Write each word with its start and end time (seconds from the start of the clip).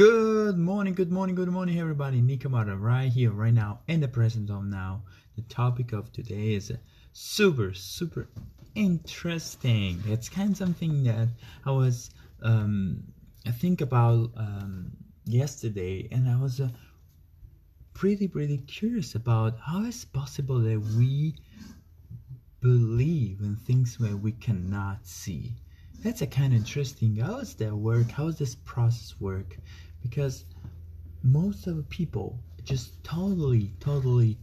Good 0.00 0.56
morning, 0.56 0.94
good 0.94 1.12
morning, 1.12 1.34
good 1.34 1.50
morning, 1.50 1.78
everybody. 1.78 2.22
Nikamata 2.22 2.80
right 2.80 3.12
here, 3.12 3.32
right 3.32 3.52
now, 3.52 3.80
in 3.86 4.00
the 4.00 4.08
present 4.08 4.48
of 4.48 4.64
now. 4.64 5.02
The 5.36 5.42
topic 5.42 5.92
of 5.92 6.10
today 6.10 6.54
is 6.54 6.72
super, 7.12 7.74
super 7.74 8.26
interesting. 8.74 10.02
It's 10.06 10.30
kind 10.30 10.52
of 10.52 10.56
something 10.56 11.04
that 11.04 11.28
I 11.66 11.72
was 11.72 12.08
um, 12.42 13.02
I 13.46 13.50
think 13.50 13.82
about 13.82 14.30
um, 14.38 14.92
yesterday, 15.26 16.08
and 16.10 16.30
I 16.30 16.40
was 16.40 16.62
uh, 16.62 16.70
pretty, 17.92 18.26
pretty 18.26 18.56
curious 18.56 19.14
about 19.16 19.58
how 19.60 19.84
it's 19.84 20.06
possible 20.06 20.60
that 20.60 20.80
we 20.96 21.34
believe 22.62 23.40
in 23.42 23.54
things 23.54 24.00
where 24.00 24.16
we 24.16 24.32
cannot 24.32 25.06
see. 25.06 25.52
That's 26.02 26.22
a 26.22 26.26
kind 26.26 26.54
of 26.54 26.60
interesting. 26.60 27.16
How 27.16 27.40
does 27.40 27.52
that 27.56 27.76
work? 27.76 28.10
How 28.10 28.24
does 28.24 28.38
this 28.38 28.54
process 28.54 29.14
work? 29.20 29.58
Because 30.02 30.44
most 31.22 31.66
of 31.66 31.76
the 31.76 31.82
people 31.84 32.38
just 32.64 33.02
totally, 33.04 33.74
totally 33.80 34.38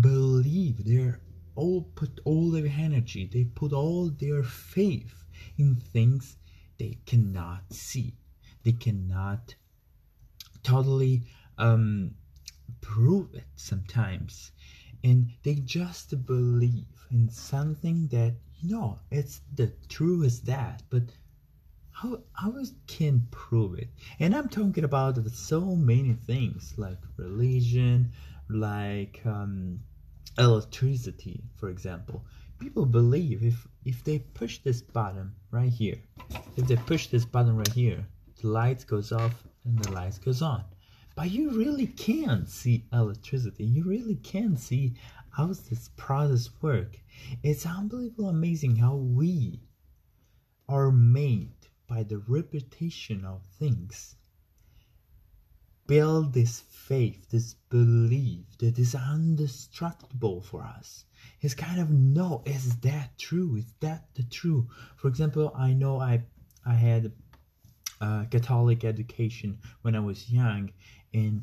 believe 0.00 0.84
they're 0.84 1.20
all 1.56 1.82
put 1.94 2.20
all 2.24 2.50
their 2.50 2.66
energy, 2.66 3.28
they 3.32 3.44
put 3.44 3.72
all 3.72 4.10
their 4.10 4.42
faith 4.42 5.24
in 5.58 5.76
things 5.76 6.36
they 6.78 6.98
cannot 7.06 7.62
see. 7.70 8.14
They 8.64 8.72
cannot 8.72 9.54
totally 10.62 11.22
um, 11.58 12.14
prove 12.80 13.34
it 13.34 13.44
sometimes. 13.56 14.52
And 15.04 15.30
they 15.42 15.56
just 15.56 16.26
believe 16.26 17.06
in 17.10 17.28
something 17.28 18.08
that 18.08 18.34
you 18.60 18.70
know 18.70 18.98
it's 19.10 19.42
the 19.54 19.70
true 19.88 20.26
that, 20.26 20.82
but 20.88 21.02
how 21.96 22.18
how 22.32 22.52
can 22.88 23.26
prove 23.30 23.78
it? 23.78 23.88
And 24.18 24.34
I'm 24.34 24.48
talking 24.48 24.82
about 24.82 25.16
so 25.30 25.76
many 25.76 26.14
things 26.14 26.74
like 26.76 26.98
religion, 27.16 28.12
like 28.48 29.20
um, 29.24 29.78
electricity, 30.36 31.44
for 31.54 31.68
example. 31.70 32.24
People 32.58 32.84
believe 32.84 33.44
if 33.44 33.68
if 33.84 34.02
they 34.02 34.18
push 34.18 34.58
this 34.58 34.82
button 34.82 35.32
right 35.52 35.72
here, 35.72 35.98
if 36.56 36.66
they 36.66 36.74
push 36.74 37.06
this 37.06 37.24
button 37.24 37.56
right 37.56 37.72
here, 37.72 38.04
the 38.42 38.48
light 38.48 38.84
goes 38.88 39.12
off 39.12 39.44
and 39.64 39.78
the 39.78 39.92
light 39.92 40.18
goes 40.24 40.42
on. 40.42 40.64
But 41.14 41.30
you 41.30 41.56
really 41.56 41.86
can't 41.86 42.48
see 42.48 42.86
electricity. 42.92 43.64
You 43.64 43.84
really 43.84 44.16
can't 44.16 44.58
see 44.58 44.96
how 45.30 45.46
does 45.46 45.60
this 45.68 45.90
process 45.96 46.50
work? 46.60 46.98
It's 47.44 47.64
unbelievable 47.64 48.30
amazing 48.30 48.76
how 48.76 48.96
we 48.96 49.60
are 50.68 50.90
made 50.90 51.68
by 51.86 52.02
the 52.02 52.18
repetition 52.18 53.24
of 53.24 53.42
things. 53.58 54.16
Build 55.86 56.32
this 56.32 56.60
faith, 56.60 57.30
this 57.30 57.54
belief 57.68 58.56
that 58.58 58.78
is 58.78 58.94
indestructible 58.94 60.40
for 60.40 60.62
us. 60.62 61.04
It's 61.40 61.54
kind 61.54 61.80
of 61.80 61.90
no, 61.90 62.42
is 62.46 62.76
that 62.76 63.18
true? 63.18 63.56
Is 63.56 63.72
that 63.80 64.14
the 64.14 64.22
true? 64.22 64.68
For 64.96 65.08
example, 65.08 65.52
I 65.54 65.74
know 65.74 66.00
I 66.00 66.24
I 66.64 66.74
had 66.74 67.12
a 68.00 68.26
Catholic 68.30 68.84
education 68.84 69.58
when 69.82 69.94
I 69.94 70.00
was 70.00 70.30
young, 70.30 70.72
and 71.12 71.42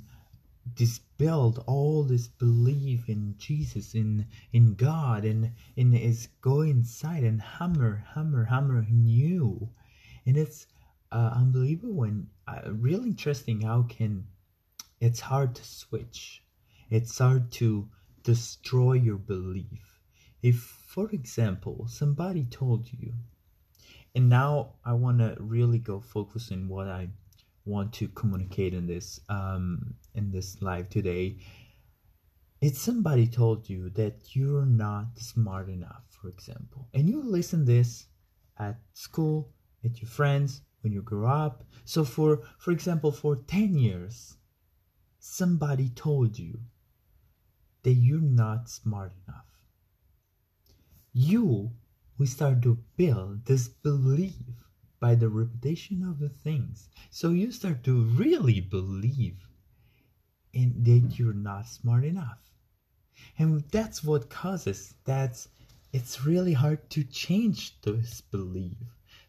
this 0.76 1.00
build 1.18 1.64
all 1.68 2.04
this 2.04 2.28
belief 2.28 3.10
in 3.10 3.36
Jesus 3.38 3.96
in 3.96 4.28
in 4.54 4.76
God 4.76 5.26
and 5.26 5.52
and 5.76 5.96
is 5.96 6.28
go 6.42 6.62
inside 6.62 7.24
and 7.24 7.42
hammer 7.42 8.06
hammer 8.14 8.46
hammer 8.46 8.86
new 8.90 9.70
and 10.26 10.38
it's 10.38 10.68
uh, 11.12 11.32
unbelievable 11.36 12.04
and 12.04 12.28
uh, 12.48 12.72
really 12.72 13.10
interesting 13.10 13.62
how 13.62 13.84
can 13.84 14.26
it's 15.00 15.20
hard 15.20 15.56
to 15.56 15.64
switch. 15.64 16.44
It's 16.90 17.18
hard 17.18 17.52
to 17.54 17.90
destroy 18.24 18.94
your 18.94 19.18
belief. 19.18 20.00
If 20.44 20.82
for 20.92 21.10
example 21.12 21.88
somebody 21.88 22.44
told 22.46 22.90
you 22.92 23.14
and 24.14 24.28
now 24.30 24.74
i 24.84 24.92
want 24.92 25.20
to 25.20 25.36
really 25.40 25.78
go 25.78 26.00
focus 26.02 26.52
on 26.52 26.68
what 26.68 26.88
i 26.88 27.08
want 27.66 27.94
to 27.94 28.08
communicate 28.10 28.74
in 28.74 28.88
this 28.88 29.20
um, 29.30 29.94
in 30.16 30.32
this 30.32 30.62
live 30.62 30.90
today 30.90 31.38
if 32.60 32.78
somebody 32.78 33.26
told 33.26 33.70
you 33.70 33.90
that 33.92 34.36
you're 34.36 34.66
not 34.66 35.06
smart 35.16 35.70
enough 35.70 36.04
for 36.10 36.28
example 36.28 36.90
and 36.94 37.08
you 37.08 37.24
listen 37.24 37.64
this 37.64 38.08
at 38.60 38.78
school 38.94 39.50
at 39.84 40.02
your 40.02 40.10
friends 40.10 40.62
when 40.82 40.94
you 40.94 41.02
grow 41.02 41.30
up 41.30 41.64
so 41.86 42.04
for 42.04 42.42
for 42.58 42.72
example 42.72 43.12
for 43.12 43.36
10 43.36 43.78
years 43.78 44.38
somebody 45.20 45.90
told 45.90 46.38
you 46.38 46.60
that 47.84 47.94
you're 47.94 48.22
not 48.22 48.70
smart 48.70 49.14
enough 49.28 49.46
you 51.14 51.72
we 52.18 52.28
start 52.28 52.62
to 52.62 52.78
build 52.98 53.46
this 53.46 53.68
belief 53.68 54.46
by 55.02 55.16
the 55.16 55.28
repetition 55.28 56.04
of 56.04 56.20
the 56.20 56.30
things. 56.30 56.88
So 57.10 57.32
you 57.32 57.52
start 57.52 57.84
to 57.86 58.04
really 58.04 58.62
believe 58.62 59.48
in 60.54 60.84
that 60.84 61.18
you're 61.18 61.34
not 61.34 61.68
smart 61.68 62.06
enough. 62.06 62.38
And 63.40 63.64
that's 63.72 64.04
what 64.04 64.30
causes 64.30 64.94
that 65.06 65.46
it's 65.92 66.24
really 66.24 66.54
hard 66.54 66.88
to 66.92 67.04
change 67.04 67.82
this 67.82 68.22
belief. 68.22 68.78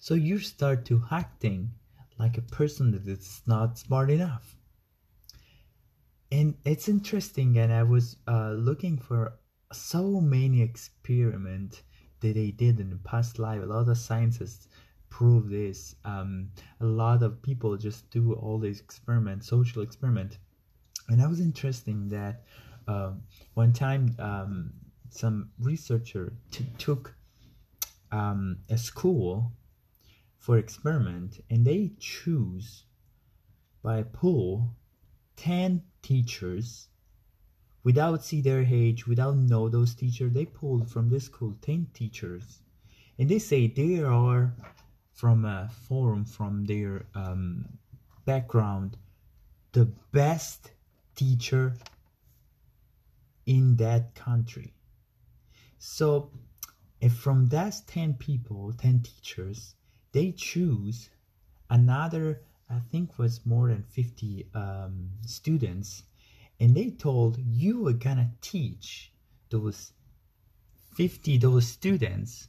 So 0.03 0.15
you 0.15 0.41
start 0.41 0.85
to 0.87 1.05
acting 1.13 1.71
like 2.19 2.37
a 2.37 2.43
person 2.43 2.91
that 2.91 3.07
is 3.07 3.41
not 3.47 3.79
smart 3.79 4.11
enough. 4.11 4.57
And 6.33 6.57
it's 6.65 6.89
interesting, 6.89 7.57
and 7.59 7.73
I 7.73 7.85
was 7.85 8.17
uh, 8.27 8.51
looking 8.51 8.99
for 8.99 9.39
so 9.73 10.21
many 10.21 10.61
experiments 10.61 11.85
that 12.19 12.35
they 12.35 12.51
did 12.51 12.81
in 12.81 12.91
the 12.91 12.97
past 12.97 13.39
life. 13.39 13.63
A 13.63 13.67
lot 13.67 13.89
of 13.89 13.97
scientists 13.97 14.67
prove 15.09 15.49
this. 15.49 15.95
Um, 16.05 16.51
a 16.81 16.85
lot 16.85 17.23
of 17.23 17.41
people 17.41 17.77
just 17.77 18.11
do 18.11 18.33
all 18.33 18.59
these 18.59 18.81
experiments, 18.81 19.47
social 19.47 19.83
experiment, 19.83 20.39
and 21.11 21.23
I 21.23 21.29
was 21.29 21.39
interesting 21.39 22.09
that 22.09 22.43
uh, 22.89 23.13
one 23.55 23.73
time 23.73 24.17
um, 24.19 24.73
some 25.11 25.51
researcher 25.61 26.33
t- 26.51 26.67
took 26.77 27.15
um, 28.11 28.59
a 28.69 28.77
school 28.77 29.53
for 30.43 30.59
experiment, 30.59 31.41
and 31.49 31.65
they 31.65 31.93
choose 31.99 32.85
by 33.83 34.03
pool 34.03 34.75
ten 35.37 35.83
teachers 36.03 36.89
without 37.85 38.25
see 38.25 38.43
their 38.43 38.67
age, 38.69 39.07
without 39.07 39.37
know 39.37 39.69
those 39.69 39.95
teachers. 39.95 40.33
They 40.33 40.45
pulled 40.45 40.91
from 40.91 41.09
this 41.09 41.25
school 41.25 41.55
ten 41.63 41.87
teachers, 41.95 42.61
and 43.19 43.29
they 43.29 43.39
say 43.39 43.69
they 43.69 44.03
are 44.03 44.53
from 45.15 45.45
a 45.45 45.71
forum 45.89 46.25
from 46.25 46.65
their 46.65 47.07
um, 47.15 47.79
background 48.25 48.97
the 49.73 49.87
best 50.11 50.73
teacher 51.15 51.75
in 53.47 53.77
that 53.77 54.15
country 54.15 54.73
so 55.79 56.31
if 57.01 57.13
from 57.13 57.49
that 57.49 57.75
10 57.87 58.15
people 58.15 58.73
10 58.73 59.03
teachers 59.03 59.75
they 60.13 60.33
choose 60.33 61.11
another 61.71 62.43
i 62.71 62.79
think 62.91 63.19
was 63.19 63.45
more 63.45 63.69
than 63.69 63.83
50 63.83 64.47
um, 64.55 65.11
students 65.27 66.03
and 66.61 66.75
they 66.75 66.91
told 66.91 67.39
you 67.39 67.87
are 67.89 67.93
gonna 67.93 68.31
teach 68.41 69.13
those 69.51 69.93
50 70.95 71.39
those 71.39 71.67
students 71.67 72.49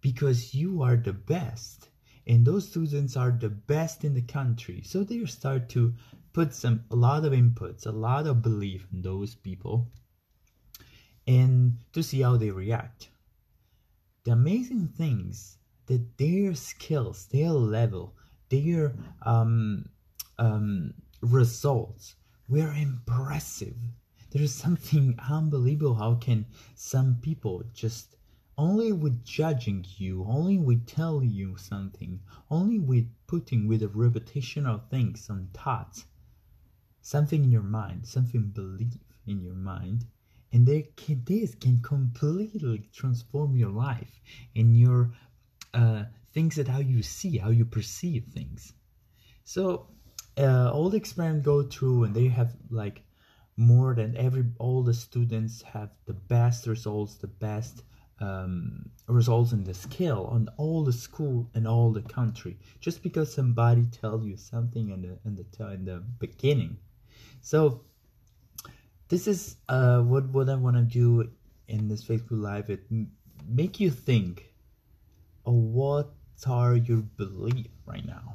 because 0.00 0.54
you 0.54 0.82
are 0.82 0.96
the 0.96 1.12
best 1.12 1.88
and 2.26 2.44
those 2.44 2.68
students 2.68 3.16
are 3.16 3.30
the 3.30 3.48
best 3.48 4.04
in 4.04 4.14
the 4.14 4.22
country. 4.22 4.82
So 4.84 5.02
they 5.02 5.24
start 5.24 5.68
to 5.70 5.94
put 6.32 6.54
some 6.54 6.84
a 6.90 6.96
lot 6.96 7.24
of 7.24 7.32
inputs 7.32 7.86
a 7.86 7.90
lot 7.90 8.26
of 8.26 8.42
belief 8.42 8.86
in 8.92 9.02
those 9.02 9.34
people 9.34 9.88
and 11.26 11.78
to 11.92 12.02
see 12.02 12.20
how 12.20 12.36
they 12.36 12.50
react. 12.50 13.08
The 14.24 14.32
amazing 14.32 14.88
things 14.88 15.57
that 15.88 16.16
their 16.16 16.54
skills 16.54 17.26
their 17.26 17.50
level 17.50 18.14
their 18.48 18.94
um, 19.22 19.84
um, 20.38 20.94
results 21.20 22.14
were 22.48 22.72
impressive. 22.72 23.76
There's 24.30 24.54
something 24.54 25.18
unbelievable 25.28 25.94
how 25.96 26.14
can 26.14 26.46
some 26.74 27.18
people 27.20 27.62
just 27.74 28.14
only 28.56 28.92
with 28.92 29.24
judging 29.24 29.84
you, 29.98 30.24
only 30.28 30.58
with 30.58 30.86
telling 30.86 31.30
you 31.30 31.56
something, 31.56 32.20
only 32.50 32.78
with 32.78 33.06
putting 33.26 33.68
with 33.68 33.82
a 33.82 33.88
repetition 33.88 34.66
of 34.66 34.88
things, 34.90 35.24
some 35.24 35.48
thoughts, 35.54 36.06
something 37.00 37.44
in 37.44 37.52
your 37.52 37.62
mind, 37.62 38.06
something 38.06 38.48
belief 38.48 38.94
in 39.26 39.40
your 39.40 39.54
mind, 39.54 40.04
and 40.52 40.66
they 40.66 40.88
can, 40.96 41.22
this 41.24 41.54
can 41.54 41.80
completely 41.82 42.88
transform 42.92 43.56
your 43.56 43.70
life 43.70 44.20
and 44.56 44.78
your 44.78 45.12
uh, 45.74 46.04
things 46.32 46.56
that 46.56 46.68
how 46.68 46.80
you 46.80 47.02
see, 47.02 47.38
how 47.38 47.50
you 47.50 47.64
perceive 47.64 48.24
things. 48.32 48.72
So 49.44 49.88
uh, 50.36 50.70
all 50.70 50.90
the 50.90 50.96
experiments 50.96 51.44
go 51.44 51.62
through 51.62 52.04
and 52.04 52.14
they 52.14 52.28
have 52.28 52.54
like 52.70 53.02
more 53.56 53.94
than 53.94 54.16
every 54.16 54.44
all 54.58 54.82
the 54.82 54.94
students 54.94 55.62
have 55.62 55.90
the 56.06 56.12
best 56.12 56.68
results 56.68 57.16
the 57.16 57.26
best 57.26 57.82
um, 58.20 58.90
results 59.06 59.52
in 59.52 59.64
the 59.64 59.74
scale 59.74 60.28
on 60.30 60.48
all 60.56 60.84
the 60.84 60.92
school 60.92 61.48
and 61.54 61.66
all 61.66 61.92
the 61.92 62.02
country. 62.02 62.58
Just 62.80 63.02
because 63.02 63.32
somebody 63.32 63.86
tell 63.86 64.22
you 64.22 64.36
something 64.36 64.90
in 64.90 65.02
the 65.02 65.18
in 65.24 65.36
the 65.36 65.72
in 65.72 65.84
the 65.84 66.02
beginning. 66.18 66.78
So 67.40 67.82
this 69.08 69.26
is 69.26 69.56
uh, 69.68 70.00
what 70.00 70.28
what 70.30 70.48
I 70.48 70.56
want 70.56 70.76
to 70.76 70.82
do 70.82 71.30
in 71.68 71.88
this 71.88 72.04
Facebook 72.04 72.42
live. 72.42 72.70
It 72.70 72.82
make 73.46 73.80
you 73.80 73.90
think 73.90 74.52
what 75.52 76.10
are 76.46 76.76
your 76.76 77.02
belief 77.16 77.66
right 77.86 78.06
now 78.06 78.34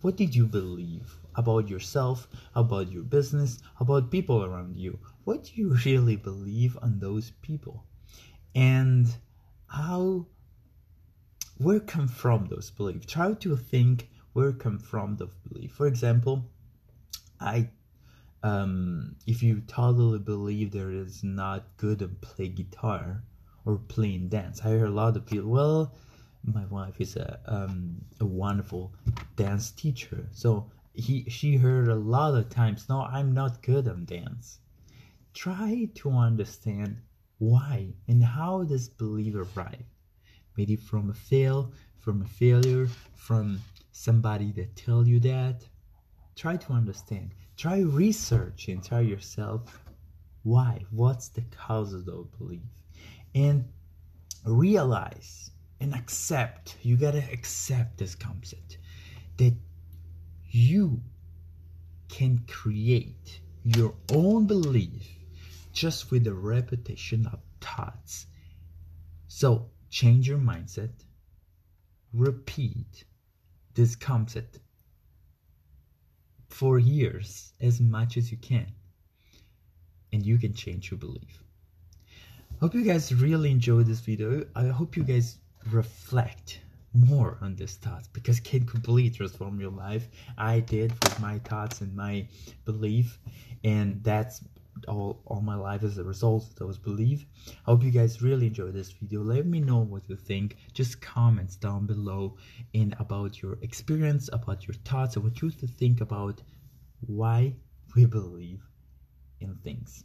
what 0.00 0.16
did 0.16 0.34
you 0.34 0.46
believe 0.46 1.14
about 1.34 1.68
yourself, 1.68 2.26
about 2.54 2.90
your 2.90 3.02
business, 3.02 3.58
about 3.78 4.10
people 4.10 4.42
around 4.42 4.78
you? 4.78 4.98
What 5.24 5.44
do 5.44 5.50
you 5.54 5.76
really 5.84 6.16
believe 6.16 6.78
on 6.80 6.98
those 6.98 7.32
people? 7.42 7.84
And 8.54 9.14
how 9.66 10.26
where 11.58 11.80
come 11.80 12.08
from 12.08 12.46
those 12.46 12.70
beliefs? 12.70 13.06
Try 13.06 13.34
to 13.34 13.56
think 13.56 14.08
where 14.32 14.52
come 14.52 14.78
from 14.78 15.16
the 15.16 15.28
belief. 15.46 15.72
For 15.72 15.86
example, 15.86 16.46
I 17.38 17.68
um, 18.42 19.16
if 19.26 19.42
you 19.42 19.60
totally 19.66 20.18
believe 20.18 20.70
there 20.70 20.90
is 20.90 21.22
not 21.22 21.76
good 21.76 21.98
to 21.98 22.08
play 22.08 22.48
guitar 22.48 23.22
or 23.66 23.76
playing 23.76 24.30
dance, 24.30 24.62
I 24.64 24.70
hear 24.70 24.86
a 24.86 24.90
lot 24.90 25.14
of 25.18 25.26
people, 25.26 25.50
well, 25.50 25.94
my 26.44 26.64
wife 26.66 27.00
is 27.00 27.16
a 27.16 27.38
um, 27.46 27.96
a 28.20 28.24
wonderful 28.24 28.92
dance 29.36 29.70
teacher. 29.70 30.28
So 30.32 30.70
he 30.92 31.24
she 31.28 31.56
heard 31.56 31.88
a 31.88 31.94
lot 31.94 32.34
of 32.34 32.48
times, 32.48 32.88
no, 32.88 33.02
I'm 33.02 33.32
not 33.32 33.62
good 33.62 33.88
on 33.88 34.04
dance. 34.04 34.58
Try 35.34 35.88
to 35.96 36.10
understand 36.10 36.96
why 37.38 37.94
and 38.08 38.22
how 38.22 38.64
this 38.64 38.88
belief 38.88 39.34
arrived. 39.34 39.84
Maybe 40.56 40.76
from 40.76 41.10
a 41.10 41.14
fail, 41.14 41.72
from 41.98 42.22
a 42.22 42.26
failure, 42.26 42.88
from 43.14 43.60
somebody 43.92 44.52
that 44.52 44.76
tell 44.76 45.06
you 45.06 45.20
that. 45.20 45.64
Try 46.36 46.56
to 46.56 46.72
understand. 46.72 47.34
Try 47.56 47.80
research 47.80 48.68
and 48.68 48.82
tell 48.82 49.02
yourself 49.02 49.82
why. 50.42 50.84
What's 50.90 51.28
the 51.28 51.42
cause 51.50 51.92
of 51.92 52.06
the 52.06 52.24
belief? 52.38 52.62
And 53.34 53.66
realize 54.44 55.49
and 55.80 55.94
accept. 55.94 56.76
You 56.82 56.96
gotta 56.96 57.24
accept 57.32 57.98
this 57.98 58.14
concept 58.14 58.78
that 59.38 59.54
you 60.50 61.00
can 62.08 62.40
create 62.46 63.40
your 63.64 63.94
own 64.12 64.46
belief 64.46 65.08
just 65.72 66.10
with 66.10 66.24
the 66.24 66.34
repetition 66.34 67.26
of 67.26 67.38
thoughts. 67.60 68.26
So 69.28 69.70
change 69.90 70.28
your 70.28 70.38
mindset, 70.38 70.90
repeat 72.12 73.04
this 73.74 73.94
concept 73.94 74.58
for 76.48 76.78
years 76.78 77.52
as 77.60 77.80
much 77.80 78.16
as 78.16 78.30
you 78.30 78.36
can, 78.38 78.66
and 80.12 80.26
you 80.26 80.36
can 80.36 80.52
change 80.52 80.90
your 80.90 80.98
belief. 80.98 81.42
Hope 82.60 82.74
you 82.74 82.82
guys 82.82 83.14
really 83.14 83.50
enjoyed 83.50 83.86
this 83.86 84.00
video. 84.00 84.44
I 84.54 84.66
hope 84.66 84.96
you 84.96 85.04
guys 85.04 85.38
reflect 85.70 86.60
more 86.92 87.38
on 87.40 87.54
these 87.54 87.76
thoughts 87.76 88.08
because 88.08 88.40
can 88.40 88.66
completely 88.66 89.10
transform 89.10 89.60
your 89.60 89.70
life. 89.70 90.08
I 90.36 90.60
did 90.60 90.92
with 91.04 91.20
my 91.20 91.38
thoughts 91.38 91.80
and 91.80 91.94
my 91.94 92.26
belief, 92.64 93.18
and 93.62 94.02
that's 94.02 94.42
all 94.88 95.20
all 95.26 95.40
my 95.42 95.54
life 95.54 95.82
as 95.82 95.98
a 95.98 96.04
result 96.04 96.44
of 96.44 96.56
those 96.56 96.78
belief. 96.78 97.26
I 97.48 97.70
hope 97.70 97.82
you 97.82 97.90
guys 97.90 98.22
really 98.22 98.46
enjoyed 98.46 98.72
this 98.72 98.92
video. 98.92 99.22
Let 99.22 99.46
me 99.46 99.60
know 99.60 99.78
what 99.80 100.08
you 100.08 100.16
think. 100.16 100.56
Just 100.72 101.00
comments 101.00 101.56
down 101.56 101.86
below 101.86 102.36
in 102.72 102.94
about 102.98 103.42
your 103.42 103.58
experience, 103.62 104.30
about 104.32 104.66
your 104.66 104.74
thoughts, 104.84 105.16
and 105.16 105.24
what 105.24 105.40
you 105.42 105.50
think 105.50 106.00
about 106.00 106.42
why 107.06 107.54
we 107.94 108.06
believe 108.06 108.62
in 109.40 109.54
things. 109.56 110.04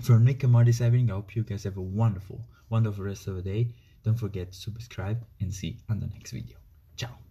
From 0.00 0.24
Nick 0.24 0.44
and 0.44 0.52
Marty 0.52 0.72
Saving, 0.72 1.10
I 1.10 1.14
hope 1.14 1.34
you 1.34 1.42
guys 1.42 1.64
have 1.64 1.76
a 1.76 1.82
wonderful, 1.82 2.40
wonderful 2.70 3.04
rest 3.04 3.26
of 3.26 3.34
the 3.36 3.42
day. 3.42 3.68
Don't 4.04 4.18
forget 4.18 4.52
to 4.52 4.58
subscribe 4.58 5.24
and 5.40 5.52
see 5.52 5.78
on 5.88 6.00
the 6.00 6.06
next 6.06 6.32
video. 6.32 6.56
Ciao. 6.96 7.27